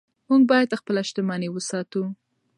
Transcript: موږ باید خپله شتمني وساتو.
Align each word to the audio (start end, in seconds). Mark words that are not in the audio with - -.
موږ 0.27 0.41
باید 0.51 0.77
خپله 0.79 1.01
شتمني 1.09 1.49
وساتو. 1.51 2.03